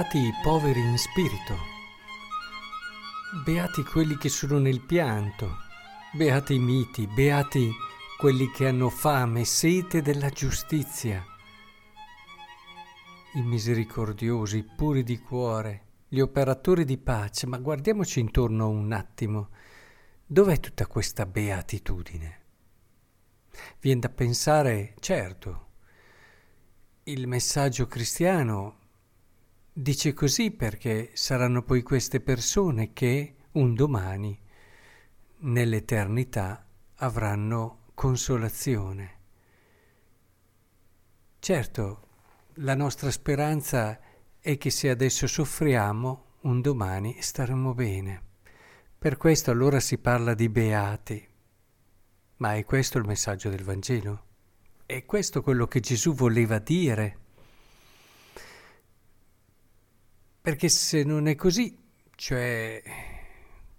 Beati 0.00 0.18
i 0.18 0.32
poveri 0.42 0.80
in 0.80 0.96
spirito, 0.96 1.58
beati 3.44 3.82
quelli 3.82 4.16
che 4.16 4.30
sono 4.30 4.58
nel 4.58 4.80
pianto, 4.80 5.58
beati 6.14 6.54
i 6.54 6.58
miti, 6.58 7.06
beati 7.06 7.70
quelli 8.16 8.50
che 8.50 8.68
hanno 8.68 8.88
fame 8.88 9.44
sete 9.44 10.00
della 10.00 10.30
giustizia, 10.30 11.22
i 13.34 13.42
misericordiosi, 13.42 14.56
i 14.56 14.64
puri 14.64 15.02
di 15.02 15.18
cuore, 15.18 15.88
gli 16.08 16.20
operatori 16.20 16.86
di 16.86 16.96
pace, 16.96 17.46
ma 17.46 17.58
guardiamoci 17.58 18.20
intorno 18.20 18.70
un 18.70 18.92
attimo, 18.92 19.50
dov'è 20.24 20.58
tutta 20.60 20.86
questa 20.86 21.26
beatitudine? 21.26 22.40
Viene 23.80 24.00
da 24.00 24.08
pensare, 24.08 24.94
certo, 24.98 25.66
il 27.02 27.26
messaggio 27.26 27.86
cristiano 27.86 28.79
dice 29.72 30.12
così 30.12 30.50
perché 30.50 31.10
saranno 31.14 31.62
poi 31.62 31.82
queste 31.82 32.20
persone 32.20 32.92
che 32.92 33.36
un 33.52 33.74
domani, 33.74 34.38
nell'eternità, 35.38 36.66
avranno 36.96 37.86
consolazione. 37.94 39.18
Certo, 41.38 42.08
la 42.54 42.74
nostra 42.74 43.10
speranza 43.10 43.98
è 44.38 44.58
che 44.58 44.70
se 44.70 44.90
adesso 44.90 45.26
soffriamo, 45.26 46.24
un 46.42 46.60
domani 46.60 47.16
staremo 47.20 47.74
bene. 47.74 48.22
Per 48.98 49.16
questo 49.16 49.50
allora 49.50 49.80
si 49.80 49.98
parla 49.98 50.34
di 50.34 50.48
beati. 50.48 51.28
Ma 52.36 52.54
è 52.54 52.64
questo 52.64 52.98
il 52.98 53.06
messaggio 53.06 53.48
del 53.48 53.64
Vangelo? 53.64 54.24
È 54.84 55.04
questo 55.04 55.42
quello 55.42 55.66
che 55.66 55.80
Gesù 55.80 56.14
voleva 56.14 56.58
dire? 56.58 57.18
Perché 60.42 60.70
se 60.70 61.04
non 61.04 61.28
è 61.28 61.34
così, 61.34 61.76
cioè 62.14 62.82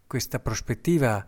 questa 0.05 0.39
prospettiva 0.39 1.25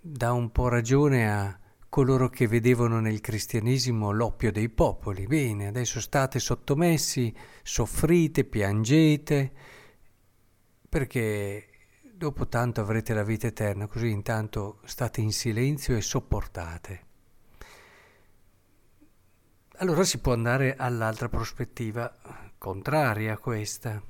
dà 0.00 0.32
un 0.32 0.50
po' 0.50 0.68
ragione 0.68 1.30
a 1.30 1.58
coloro 1.88 2.28
che 2.28 2.48
vedevano 2.48 2.98
nel 2.98 3.20
cristianesimo 3.20 4.10
l'oppio 4.10 4.50
dei 4.50 4.68
popoli. 4.68 5.26
Bene, 5.26 5.68
adesso 5.68 6.00
state 6.00 6.40
sottomessi, 6.40 7.32
soffrite, 7.62 8.44
piangete, 8.44 9.52
perché 10.88 11.68
dopo 12.02 12.48
tanto 12.48 12.80
avrete 12.80 13.14
la 13.14 13.22
vita 13.22 13.46
eterna, 13.46 13.86
così 13.86 14.10
intanto 14.10 14.80
state 14.84 15.20
in 15.20 15.30
silenzio 15.32 15.96
e 15.96 16.00
sopportate. 16.00 17.04
Allora 19.76 20.02
si 20.02 20.18
può 20.18 20.32
andare 20.32 20.74
all'altra 20.74 21.28
prospettiva, 21.28 22.12
contraria 22.58 23.34
a 23.34 23.38
questa, 23.38 24.02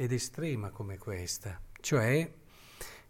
ed 0.00 0.12
estrema 0.12 0.70
come 0.70 0.96
questa, 0.96 1.60
cioè 1.78 2.26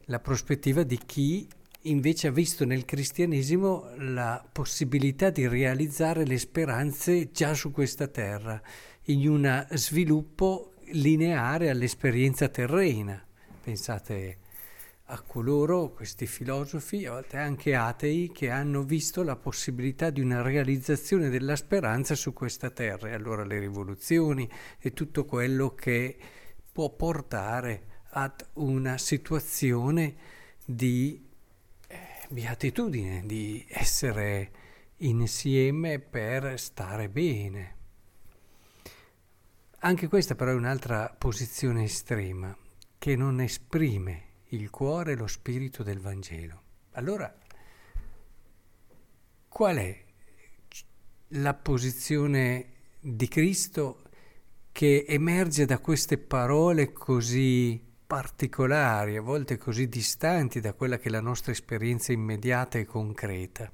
la 0.07 0.19
prospettiva 0.19 0.83
di 0.83 0.99
chi 0.99 1.49
invece 1.83 2.27
ha 2.27 2.33
visto 2.33 2.65
nel 2.65 2.85
cristianesimo 2.85 3.91
la 3.99 4.45
possibilità 4.51 5.31
di 5.31 5.47
realizzare 5.47 6.27
le 6.27 6.37
speranze 6.37 7.31
già 7.31 7.55
su 7.55 7.71
questa 7.71 8.09
terra, 8.09 8.61
in 9.05 9.29
un 9.29 9.67
sviluppo 9.71 10.73
lineare 10.87 11.71
all'esperienza 11.71 12.49
terrena. 12.49 13.25
Pensate 13.63 14.39
a 15.05 15.21
coloro, 15.21 15.93
questi 15.93 16.27
filosofi, 16.27 17.07
a 17.07 17.13
volte 17.13 17.37
anche 17.37 17.77
atei, 17.77 18.33
che 18.35 18.51
hanno 18.51 18.83
visto 18.83 19.23
la 19.23 19.37
possibilità 19.37 20.11
di 20.11 20.21
una 20.21 20.43
realizzazione 20.43 21.29
della 21.29 21.55
speranza 21.55 22.17
su 22.17 22.33
questa 22.33 22.71
terra. 22.71 23.11
E 23.11 23.15
allora 23.15 23.45
le 23.45 23.61
rivoluzioni 23.61 24.51
e 24.81 24.93
tutto 24.93 25.25
quello 25.25 25.73
che 25.77 26.17
può 26.73 26.91
portare 26.91 28.03
ad 28.11 28.47
una 28.55 28.99
situazione 28.99 30.17
di 30.65 31.29
eh, 31.87 31.99
beatitudine, 32.29 33.23
di 33.25 33.65
essere 33.69 34.51
insieme 34.99 35.99
per 35.99 36.59
stare 36.59 37.09
bene. 37.09 37.77
Anche 39.81 40.09
questa 40.09 40.35
però 40.35 40.51
è 40.51 40.55
un'altra 40.55 41.09
posizione 41.17 41.85
estrema 41.85 42.55
che 42.99 43.17
non 43.17 43.41
esprime 43.41 44.29
il 44.49 44.69
cuore 44.69 45.13
e 45.13 45.17
lo 45.17 45.27
spirito 45.27 45.83
del 45.83 46.01
Vangelo. 46.01 46.63
Allora, 46.93 47.35
qual 49.49 49.77
è 49.77 50.05
la 51.29 51.55
posizione 51.55 52.67
di 53.01 53.29
Cristo 53.29 54.03
che 54.73 55.05
emerge 55.07 55.65
da 55.65 55.79
queste 55.79 56.19
parole 56.19 56.93
così 56.93 57.81
particolari, 58.07 59.17
a 59.17 59.23
volte 59.23 59.57
così 59.57 59.89
distanti 59.89 60.61
da 60.61 60.73
quella 60.73 60.99
che 60.99 61.09
è 61.09 61.11
la 61.11 61.21
nostra 61.21 61.53
esperienza 61.53 62.13
immediata 62.13 62.79
e 62.79 62.85
concreta? 62.85 63.71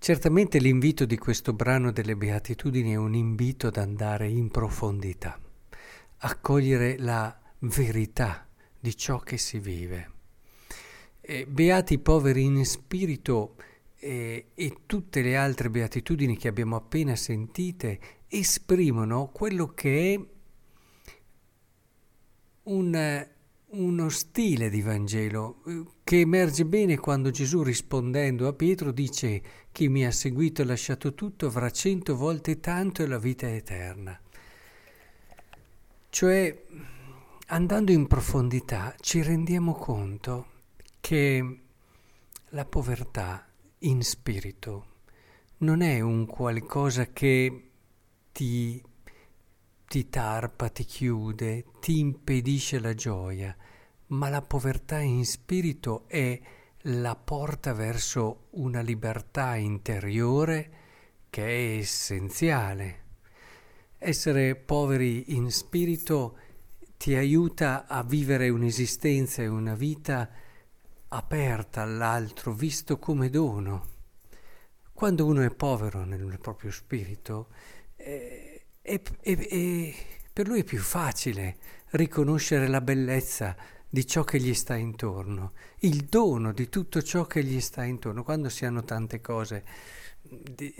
Certamente 0.00 0.58
l'invito 0.58 1.04
di 1.04 1.18
questo 1.18 1.52
brano 1.52 1.90
delle 1.90 2.16
Beatitudini 2.16 2.92
è 2.92 2.96
un 2.96 3.14
invito 3.14 3.66
ad 3.66 3.76
andare 3.76 4.28
in 4.28 4.48
profondità, 4.48 5.38
a 6.18 6.36
cogliere 6.36 6.96
la 6.98 7.36
verità 7.60 8.46
di 8.78 8.96
ciò 8.96 9.18
che 9.18 9.38
si 9.38 9.58
vive. 9.58 10.10
Eh, 11.20 11.46
beati 11.46 11.94
i 11.94 11.98
poveri 11.98 12.44
in 12.44 12.64
spirito 12.64 13.56
eh, 13.98 14.46
e 14.54 14.76
tutte 14.86 15.22
le 15.22 15.36
altre 15.36 15.70
beatitudini 15.70 16.36
che 16.36 16.48
abbiamo 16.48 16.76
appena 16.76 17.16
sentite 17.16 18.00
esprimono 18.28 19.28
quello 19.32 19.68
che 19.68 20.14
è 20.14 20.20
un, 22.64 23.26
uno 23.66 24.08
stile 24.08 24.70
di 24.70 24.82
Vangelo 24.82 25.62
eh, 25.66 25.84
che 26.04 26.20
emerge 26.20 26.64
bene 26.64 26.98
quando 26.98 27.30
Gesù 27.30 27.62
rispondendo 27.62 28.46
a 28.46 28.52
Pietro 28.52 28.92
dice 28.92 29.42
chi 29.72 29.88
mi 29.88 30.06
ha 30.06 30.12
seguito 30.12 30.62
e 30.62 30.64
lasciato 30.64 31.14
tutto 31.14 31.46
avrà 31.46 31.70
cento 31.70 32.16
volte 32.16 32.60
tanto 32.60 33.02
e 33.02 33.06
la 33.06 33.18
vita 33.18 33.48
eterna. 33.48 34.18
Cioè 36.10 36.64
andando 37.46 37.92
in 37.92 38.06
profondità 38.06 38.94
ci 39.00 39.22
rendiamo 39.22 39.74
conto 39.74 40.46
che 41.00 41.60
la 42.50 42.64
povertà 42.64 43.47
in 43.80 44.02
spirito 44.02 44.96
non 45.58 45.82
è 45.82 46.00
un 46.00 46.26
qualcosa 46.26 47.12
che 47.12 47.70
ti, 48.32 48.82
ti 49.86 50.08
tarpa, 50.08 50.68
ti 50.68 50.84
chiude, 50.84 51.64
ti 51.80 51.98
impedisce 51.98 52.80
la 52.80 52.94
gioia, 52.94 53.56
ma 54.08 54.28
la 54.28 54.42
povertà 54.42 54.98
in 54.98 55.24
spirito 55.24 56.04
è 56.08 56.40
la 56.82 57.14
porta 57.16 57.72
verso 57.72 58.46
una 58.50 58.80
libertà 58.80 59.56
interiore 59.56 60.70
che 61.30 61.44
è 61.44 61.78
essenziale. 61.78 63.04
Essere 63.98 64.54
poveri 64.56 65.34
in 65.34 65.50
spirito 65.50 66.36
ti 66.96 67.14
aiuta 67.14 67.86
a 67.86 68.02
vivere 68.02 68.48
un'esistenza 68.48 69.42
e 69.42 69.46
una 69.46 69.74
vita 69.74 70.28
aperta 71.08 71.82
all'altro, 71.82 72.52
visto 72.52 72.98
come 72.98 73.30
dono. 73.30 73.96
Quando 74.92 75.26
uno 75.26 75.42
è 75.42 75.50
povero 75.50 76.04
nel 76.04 76.38
proprio 76.40 76.70
spirito, 76.70 77.48
eh, 77.96 78.66
è, 78.80 79.00
è, 79.20 79.36
è, 79.36 79.94
per 80.32 80.48
lui 80.48 80.60
è 80.60 80.64
più 80.64 80.80
facile 80.80 81.56
riconoscere 81.90 82.68
la 82.68 82.80
bellezza 82.80 83.56
di 83.88 84.06
ciò 84.06 84.24
che 84.24 84.38
gli 84.38 84.52
sta 84.54 84.76
intorno, 84.76 85.52
il 85.80 86.04
dono 86.04 86.52
di 86.52 86.68
tutto 86.68 87.00
ciò 87.00 87.26
che 87.26 87.42
gli 87.42 87.60
sta 87.60 87.84
intorno. 87.84 88.22
Quando 88.22 88.48
si 88.48 88.66
hanno 88.66 88.84
tante 88.84 89.20
cose, 89.20 89.64
di, 90.20 90.74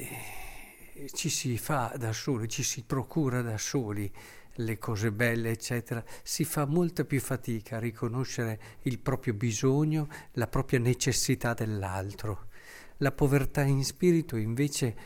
ci 1.12 1.30
si 1.30 1.56
fa 1.58 1.94
da 1.96 2.12
soli, 2.12 2.48
ci 2.48 2.62
si 2.62 2.82
procura 2.82 3.40
da 3.40 3.56
soli 3.56 4.12
le 4.58 4.78
cose 4.78 5.12
belle, 5.12 5.50
eccetera, 5.50 6.02
si 6.22 6.44
fa 6.44 6.66
molta 6.66 7.04
più 7.04 7.20
fatica 7.20 7.76
a 7.76 7.80
riconoscere 7.80 8.60
il 8.82 8.98
proprio 8.98 9.34
bisogno, 9.34 10.08
la 10.32 10.46
propria 10.46 10.78
necessità 10.78 11.54
dell'altro. 11.54 12.46
La 12.98 13.12
povertà 13.12 13.62
in 13.62 13.84
spirito 13.84 14.36
invece 14.36 14.96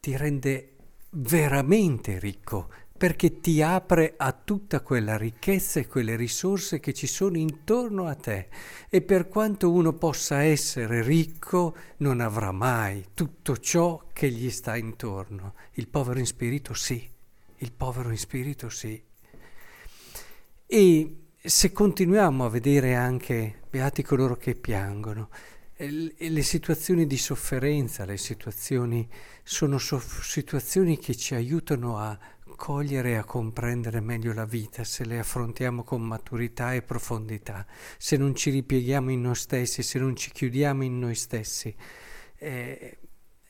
ti 0.00 0.16
rende 0.16 0.68
veramente 1.10 2.18
ricco 2.18 2.68
perché 2.96 3.40
ti 3.40 3.60
apre 3.60 4.14
a 4.16 4.32
tutta 4.32 4.80
quella 4.80 5.16
ricchezza 5.16 5.80
e 5.80 5.88
quelle 5.88 6.14
risorse 6.14 6.78
che 6.78 6.94
ci 6.94 7.08
sono 7.08 7.36
intorno 7.36 8.06
a 8.06 8.14
te 8.14 8.48
e 8.88 9.02
per 9.02 9.28
quanto 9.28 9.72
uno 9.72 9.92
possa 9.92 10.42
essere 10.42 11.02
ricco 11.02 11.74
non 11.96 12.20
avrà 12.20 12.52
mai 12.52 13.06
tutto 13.12 13.56
ciò 13.56 14.06
che 14.12 14.30
gli 14.30 14.48
sta 14.50 14.76
intorno. 14.76 15.54
Il 15.72 15.88
povero 15.88 16.20
in 16.20 16.26
spirito 16.26 16.74
sì 16.74 17.10
il 17.62 17.72
povero 17.72 18.10
in 18.10 18.18
spirito 18.18 18.68
sì. 18.68 19.00
E 20.66 21.16
se 21.36 21.72
continuiamo 21.72 22.44
a 22.44 22.48
vedere 22.48 22.94
anche 22.94 23.60
beati 23.70 24.02
coloro 24.02 24.36
che 24.36 24.54
piangono, 24.54 25.28
le 25.76 26.42
situazioni 26.42 27.06
di 27.06 27.16
sofferenza, 27.16 28.04
le 28.04 28.16
situazioni 28.16 29.08
sono 29.42 29.78
so- 29.78 29.98
situazioni 29.98 30.98
che 30.98 31.16
ci 31.16 31.34
aiutano 31.34 31.98
a 31.98 32.16
cogliere 32.54 33.10
e 33.10 33.14
a 33.16 33.24
comprendere 33.24 34.00
meglio 34.00 34.32
la 34.32 34.44
vita 34.44 34.84
se 34.84 35.04
le 35.04 35.18
affrontiamo 35.18 35.82
con 35.82 36.02
maturità 36.02 36.74
e 36.74 36.82
profondità, 36.82 37.66
se 37.98 38.16
non 38.16 38.36
ci 38.36 38.50
ripieghiamo 38.50 39.10
in 39.10 39.22
noi 39.22 39.34
stessi, 39.34 39.82
se 39.82 39.98
non 39.98 40.14
ci 40.14 40.30
chiudiamo 40.30 40.84
in 40.84 40.98
noi 40.98 41.16
stessi. 41.16 41.74
Eh, 42.36 42.98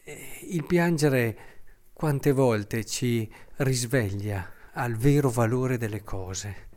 eh, 0.04 0.38
il 0.48 0.64
piangere 0.64 1.61
quante 1.92 2.32
volte 2.32 2.84
ci 2.84 3.30
risveglia 3.56 4.50
al 4.72 4.96
vero 4.96 5.30
valore 5.30 5.76
delle 5.76 6.02
cose, 6.02 6.68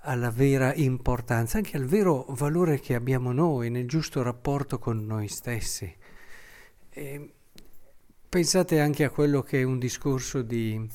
alla 0.00 0.30
vera 0.30 0.74
importanza, 0.74 1.58
anche 1.58 1.76
al 1.76 1.86
vero 1.86 2.26
valore 2.28 2.80
che 2.80 2.94
abbiamo 2.94 3.32
noi 3.32 3.70
nel 3.70 3.86
giusto 3.86 4.22
rapporto 4.22 4.78
con 4.78 5.04
noi 5.04 5.28
stessi. 5.28 5.92
E 6.90 7.32
pensate 8.28 8.80
anche 8.80 9.04
a 9.04 9.10
quello 9.10 9.42
che 9.42 9.60
è 9.60 9.62
un 9.62 9.78
discorso 9.78 10.42
di, 10.42 10.88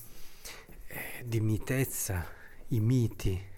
eh, 0.88 1.23
di 1.25 1.41
mitezza, 1.41 2.25
i 2.69 2.79
miti, 2.79 3.53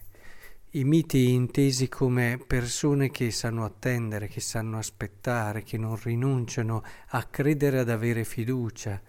i 0.71 0.83
miti 0.83 1.31
intesi 1.31 1.87
come 1.87 2.39
persone 2.45 3.09
che 3.09 3.31
sanno 3.31 3.63
attendere, 3.63 4.27
che 4.27 4.41
sanno 4.41 4.77
aspettare, 4.77 5.63
che 5.63 5.77
non 5.77 5.97
rinunciano 6.01 6.83
a 7.09 7.23
credere, 7.23 7.79
ad 7.79 7.89
avere 7.89 8.23
fiducia. 8.23 9.01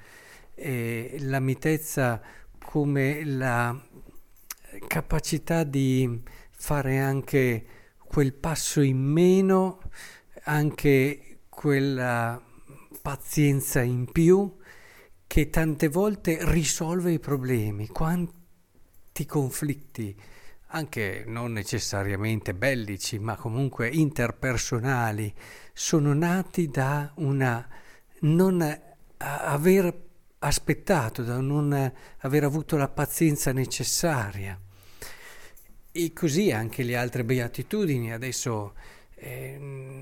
E 0.61 1.19
la 1.21 1.39
mitezza 1.39 2.21
come 2.59 3.25
la 3.25 3.81
capacità 4.89 5.63
di 5.63 6.21
fare 6.51 6.99
anche 6.99 7.67
quel 8.05 8.33
passo 8.35 8.81
in 8.81 8.99
meno, 8.99 9.81
anche 10.45 11.43
quella 11.49 12.43
pazienza 13.01 13.83
in 13.83 14.11
più 14.11 14.57
che 15.29 15.49
tante 15.49 15.87
volte 15.87 16.39
risolve 16.41 17.13
i 17.13 17.21
problemi. 17.21 17.87
Quanti 17.87 19.27
conflitti, 19.27 20.21
anche 20.71 21.23
non 21.25 21.53
necessariamente 21.53 22.53
bellici, 22.53 23.21
ma 23.21 23.37
comunque 23.37 23.89
interpersonali, 23.89 25.33
sono 25.73 26.13
nati 26.15 26.67
da 26.67 27.13
una 27.19 27.65
non 28.21 28.81
aver 29.19 30.07
aspettato, 30.41 31.23
da 31.23 31.41
non 31.41 31.93
aver 32.19 32.45
avuto 32.45 32.77
la 32.77 32.89
pazienza 32.89 33.53
necessaria. 33.53 34.59
E 35.91 36.13
così 36.13 36.53
anche 36.53 36.83
le 36.83 36.97
altre 36.97 37.25
beatitudini, 37.25 38.13
adesso 38.13 38.75
eh, 39.15 39.59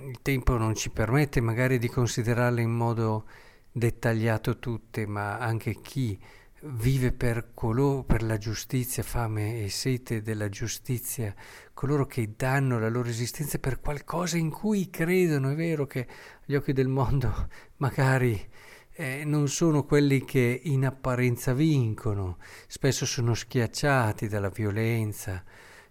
il 0.09 0.19
tempo 0.23 0.57
non 0.57 0.75
ci 0.75 0.91
permette 0.91 1.41
magari 1.41 1.79
di 1.79 1.89
considerarle 1.89 2.61
in 2.61 2.71
modo 2.71 3.25
dettagliato 3.73 4.59
tutte, 4.59 5.07
ma 5.07 5.39
anche 5.39 5.81
chi 5.81 6.19
vive 6.61 7.13
per 7.13 7.51
coloro, 7.55 8.03
per 8.03 8.23
la 8.23 8.39
giustizia, 8.39 9.03
fame 9.03 9.63
e 9.63 9.69
sete 9.69 10.23
della 10.23 10.49
giustizia, 10.49 11.35
coloro 11.75 12.07
che 12.07 12.33
danno 12.37 12.79
la 12.79 12.89
loro 12.89 13.09
esistenza 13.09 13.59
per 13.59 13.81
qualcosa 13.81 14.37
in 14.37 14.51
cui 14.51 14.91
credono, 14.91 15.51
è 15.51 15.55
vero 15.55 15.87
che 15.87 16.07
agli 16.47 16.55
occhi 16.55 16.73
del 16.73 16.89
mondo 16.89 17.49
magari 17.79 18.49
eh, 18.99 19.25
non 19.25 19.49
sono 19.49 19.85
quelli 19.85 20.25
che 20.25 20.61
in 20.65 20.87
apparenza 20.87 21.53
vincono, 21.53 22.39
spesso 22.67 23.05
sono 23.05 23.35
schiacciati 23.35 24.27
dalla 24.27 24.49
violenza, 24.49 25.45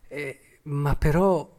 eh, 0.08 0.40
ma 0.64 0.96
però 0.96 1.54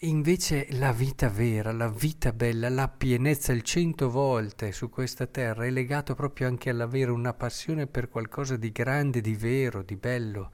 invece 0.00 0.66
la 0.72 0.92
vita 0.92 1.28
vera, 1.28 1.70
la 1.70 1.88
vita 1.88 2.32
bella, 2.32 2.68
la 2.68 2.88
pienezza 2.88 3.52
il 3.52 3.62
cento 3.62 4.10
volte 4.10 4.72
su 4.72 4.90
questa 4.90 5.26
terra 5.26 5.64
è 5.64 5.70
legato 5.70 6.14
proprio 6.14 6.48
anche 6.48 6.70
all'avere 6.70 7.12
una 7.12 7.32
passione 7.32 7.86
per 7.86 8.08
qualcosa 8.08 8.56
di 8.56 8.72
grande, 8.72 9.20
di 9.20 9.34
vero, 9.34 9.82
di 9.82 9.96
bello, 9.96 10.50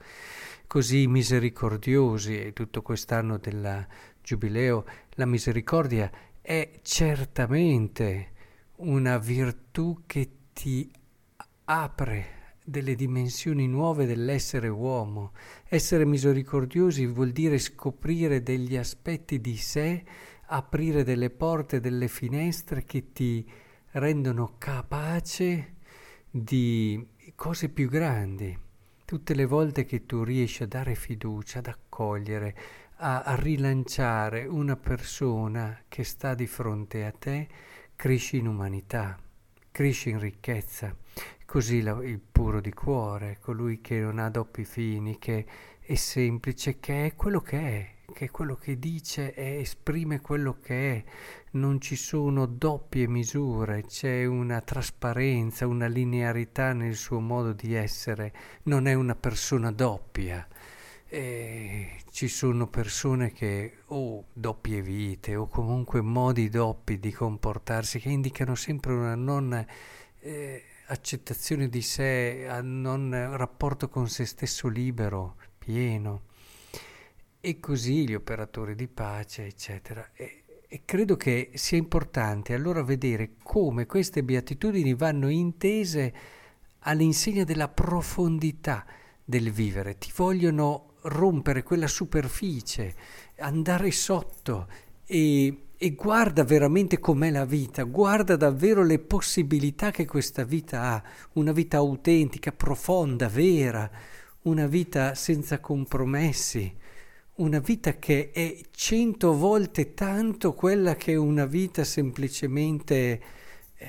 così 0.67 1.07
misericordiosi. 1.07 2.39
E 2.39 2.53
tutto 2.53 2.83
quest'anno 2.83 3.39
del 3.39 3.87
giubileo 4.21 4.85
la 5.15 5.25
misericordia 5.25 6.09
è 6.39 6.79
certamente 6.83 8.32
una 8.83 9.17
virtù 9.17 10.03
che 10.05 10.29
ti 10.53 10.91
apre 11.65 12.41
delle 12.63 12.95
dimensioni 12.95 13.67
nuove 13.67 14.05
dell'essere 14.05 14.67
uomo. 14.67 15.31
Essere 15.67 16.05
misericordiosi 16.05 17.05
vuol 17.05 17.31
dire 17.31 17.57
scoprire 17.59 18.41
degli 18.41 18.75
aspetti 18.75 19.39
di 19.39 19.55
sé, 19.57 20.03
aprire 20.47 21.03
delle 21.03 21.29
porte, 21.29 21.79
delle 21.79 22.07
finestre 22.07 22.83
che 22.83 23.11
ti 23.11 23.49
rendono 23.91 24.55
capace 24.57 25.75
di 26.29 27.05
cose 27.35 27.69
più 27.69 27.89
grandi. 27.89 28.57
Tutte 29.05 29.33
le 29.33 29.45
volte 29.45 29.85
che 29.85 30.05
tu 30.05 30.23
riesci 30.23 30.63
a 30.63 30.67
dare 30.67 30.95
fiducia, 30.95 31.59
ad 31.59 31.67
accogliere, 31.67 32.55
a, 32.97 33.21
a 33.21 33.35
rilanciare 33.35 34.45
una 34.45 34.75
persona 34.75 35.83
che 35.87 36.03
sta 36.03 36.33
di 36.33 36.47
fronte 36.47 37.05
a 37.05 37.11
te, 37.11 37.47
cresci 37.95 38.37
in 38.37 38.47
umanità, 38.47 39.17
cresci 39.71 40.09
in 40.09 40.19
ricchezza. 40.19 40.95
Così 41.45 41.81
la, 41.81 42.03
il 42.03 42.19
puro 42.19 42.61
di 42.61 42.73
cuore, 42.73 43.37
colui 43.39 43.79
che 43.79 43.99
non 43.99 44.19
ha 44.19 44.29
doppi 44.29 44.65
fini, 44.65 45.19
che 45.19 45.45
è 45.79 45.95
semplice, 45.95 46.79
che 46.79 47.05
è 47.05 47.15
quello 47.15 47.41
che 47.41 47.59
è, 47.59 48.11
che 48.13 48.25
è 48.25 48.31
quello 48.31 48.55
che 48.55 48.79
dice 48.79 49.33
e 49.33 49.59
esprime 49.59 50.21
quello 50.21 50.57
che 50.61 50.95
è. 50.95 51.03
Non 51.51 51.79
ci 51.79 51.95
sono 51.95 52.45
doppie 52.45 53.07
misure, 53.07 53.83
c'è 53.83 54.25
una 54.25 54.61
trasparenza, 54.61 55.67
una 55.67 55.87
linearità 55.87 56.73
nel 56.73 56.95
suo 56.95 57.19
modo 57.19 57.53
di 57.53 57.73
essere. 57.73 58.33
Non 58.63 58.87
è 58.87 58.93
una 58.93 59.15
persona 59.15 59.71
doppia. 59.71 60.47
E 61.13 61.99
ci 62.09 62.27
sono 62.27 62.65
persone 62.65 63.31
che 63.31 63.81
o 63.89 64.25
doppie 64.33 64.81
vite 64.81 65.35
o 65.35 65.45
comunque 65.45 66.01
modi 66.01 66.49
doppi 66.49 66.97
di 66.97 67.11
comportarsi 67.11 67.99
che 67.99 68.09
indicano 68.09 68.55
sempre 68.55 68.93
una 68.93 69.13
non 69.13 69.63
eh, 70.21 70.63
accettazione 70.87 71.69
di 71.69 71.83
sé, 71.83 72.47
a 72.49 72.61
non 72.63 73.11
rapporto 73.11 73.89
con 73.89 74.09
se 74.09 74.25
stesso 74.25 74.67
libero, 74.67 75.35
pieno. 75.59 76.23
E 77.39 77.59
così 77.59 78.07
gli 78.07 78.15
operatori 78.15 78.73
di 78.73 78.87
pace, 78.87 79.45
eccetera. 79.45 80.09
E, 80.15 80.45
e 80.67 80.81
credo 80.83 81.15
che 81.15 81.51
sia 81.53 81.77
importante 81.77 82.55
allora 82.55 82.81
vedere 82.81 83.35
come 83.43 83.85
queste 83.85 84.23
beatitudini 84.23 84.95
vanno 84.95 85.29
intese 85.29 86.13
all'insegna 86.79 87.43
della 87.43 87.69
profondità 87.69 88.83
del 89.23 89.51
vivere. 89.51 89.99
Ti 89.99 90.11
vogliono 90.15 90.87
rompere 91.03 91.63
quella 91.63 91.87
superficie, 91.87 92.95
andare 93.37 93.91
sotto 93.91 94.67
e 95.05 95.57
e 95.83 95.95
guarda 95.95 96.45
veramente 96.45 96.97
com'è 96.97 97.29
la 97.29 97.43
vita, 97.43 97.83
guarda 97.83 98.37
davvero 98.37 98.85
le 98.85 98.99
possibilità 98.99 99.91
che 99.91 100.05
questa 100.05 100.45
vita 100.45 100.81
ha, 100.81 101.03
una 101.33 101.51
vita 101.51 101.75
autentica, 101.75 102.53
profonda, 102.53 103.27
vera, 103.27 103.91
una 104.43 104.65
vita 104.65 105.13
senza 105.13 105.59
compromessi, 105.59 106.73
una 107.35 107.59
vita 107.59 107.97
che 107.97 108.31
è 108.31 108.61
cento 108.71 109.35
volte 109.35 109.93
tanto 109.93 110.53
quella 110.53 110.95
che 110.95 111.11
è 111.11 111.15
una 111.17 111.45
vita 111.45 111.83
semplicemente 111.83 113.21
eh, 113.75 113.87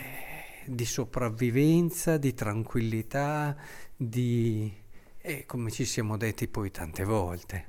di 0.67 0.85
sopravvivenza, 0.85 2.17
di 2.17 2.35
tranquillità, 2.35 3.57
di... 3.97 4.83
Eh, 5.27 5.47
come 5.47 5.71
ci 5.71 5.87
siamo 5.87 6.19
detti 6.19 6.49
poi 6.49 6.71
tante 6.71 7.03
volte. 7.03 7.65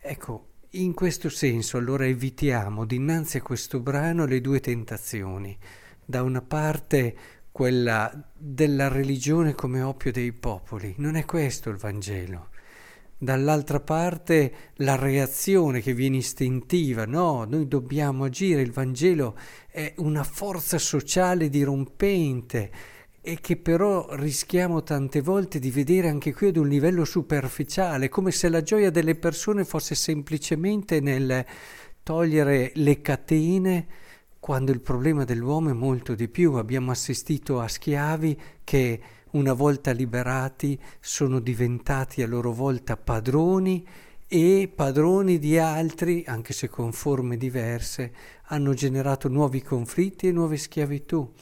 Ecco, 0.00 0.48
in 0.70 0.92
questo 0.92 1.28
senso 1.28 1.76
allora 1.76 2.04
evitiamo 2.04 2.84
dinanzi 2.84 3.36
a 3.36 3.42
questo 3.42 3.78
brano 3.78 4.26
le 4.26 4.40
due 4.40 4.58
tentazioni. 4.58 5.56
Da 6.04 6.24
una 6.24 6.42
parte 6.42 7.16
quella 7.52 8.12
della 8.36 8.88
religione 8.88 9.54
come 9.54 9.82
oppio 9.82 10.10
dei 10.10 10.32
popoli, 10.32 10.96
non 10.98 11.14
è 11.14 11.24
questo 11.24 11.70
il 11.70 11.76
Vangelo. 11.76 12.48
Dall'altra 13.16 13.78
parte 13.78 14.72
la 14.78 14.96
reazione 14.96 15.80
che 15.80 15.94
viene 15.94 16.16
istintiva, 16.16 17.06
no, 17.06 17.44
noi 17.44 17.68
dobbiamo 17.68 18.24
agire, 18.24 18.62
il 18.62 18.72
Vangelo 18.72 19.38
è 19.68 19.94
una 19.98 20.24
forza 20.24 20.78
sociale 20.78 21.48
dirompente, 21.48 22.72
e 23.26 23.38
che 23.40 23.56
però 23.56 24.06
rischiamo 24.16 24.82
tante 24.82 25.22
volte 25.22 25.58
di 25.58 25.70
vedere 25.70 26.08
anche 26.08 26.34
qui 26.34 26.48
ad 26.48 26.58
un 26.58 26.68
livello 26.68 27.06
superficiale, 27.06 28.10
come 28.10 28.30
se 28.30 28.50
la 28.50 28.62
gioia 28.62 28.90
delle 28.90 29.14
persone 29.14 29.64
fosse 29.64 29.94
semplicemente 29.94 31.00
nel 31.00 31.42
togliere 32.02 32.72
le 32.74 33.00
catene, 33.00 33.86
quando 34.38 34.72
il 34.72 34.82
problema 34.82 35.24
dell'uomo 35.24 35.70
è 35.70 35.72
molto 35.72 36.14
di 36.14 36.28
più. 36.28 36.52
Abbiamo 36.52 36.90
assistito 36.90 37.60
a 37.60 37.66
schiavi 37.66 38.38
che 38.62 39.00
una 39.30 39.54
volta 39.54 39.92
liberati 39.92 40.78
sono 41.00 41.40
diventati 41.40 42.20
a 42.20 42.26
loro 42.26 42.52
volta 42.52 42.98
padroni 42.98 43.86
e 44.28 44.70
padroni 44.72 45.38
di 45.38 45.56
altri, 45.56 46.24
anche 46.26 46.52
se 46.52 46.68
con 46.68 46.92
forme 46.92 47.38
diverse, 47.38 48.12
hanno 48.48 48.74
generato 48.74 49.28
nuovi 49.28 49.62
conflitti 49.62 50.28
e 50.28 50.32
nuove 50.32 50.58
schiavitù 50.58 51.32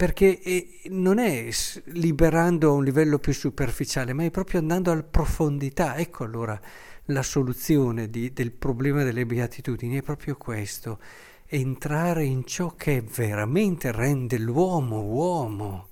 perché 0.00 0.80
non 0.88 1.18
è 1.18 1.50
liberando 1.88 2.70
a 2.70 2.72
un 2.72 2.84
livello 2.84 3.18
più 3.18 3.34
superficiale, 3.34 4.14
ma 4.14 4.24
è 4.24 4.30
proprio 4.30 4.58
andando 4.58 4.90
alla 4.90 5.02
profondità. 5.02 5.96
Ecco 5.96 6.24
allora 6.24 6.58
la 7.06 7.22
soluzione 7.22 8.08
di, 8.08 8.32
del 8.32 8.50
problema 8.50 9.04
delle 9.04 9.26
beatitudini 9.26 9.98
è 9.98 10.02
proprio 10.02 10.38
questo, 10.38 11.00
entrare 11.44 12.24
in 12.24 12.46
ciò 12.46 12.74
che 12.76 13.02
veramente 13.02 13.92
rende 13.92 14.38
l'uomo 14.38 15.02
uomo 15.02 15.88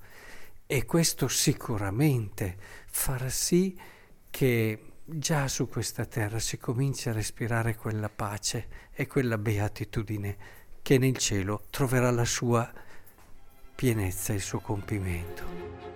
e 0.65 0.85
questo 0.85 1.27
sicuramente 1.27 2.57
farà 2.87 3.29
sì 3.29 3.79
che 4.31 4.85
già 5.05 5.47
su 5.47 5.69
questa 5.69 6.05
terra 6.05 6.39
si 6.39 6.57
cominci 6.57 7.09
a 7.09 7.13
respirare 7.13 7.75
quella 7.75 8.09
pace 8.09 8.89
e 8.91 9.05
quella 9.05 9.37
beatitudine 9.37 10.37
che 10.81 10.97
nel 10.97 11.17
cielo 11.17 11.65
troverà 11.69 12.09
la 12.09 12.25
sua 12.25 12.87
pienezza 13.79 14.33
il 14.33 14.41
suo 14.41 14.59
compimento. 14.59 15.88